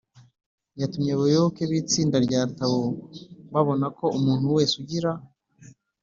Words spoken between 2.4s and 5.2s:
tao babona ko umuntu wese ugira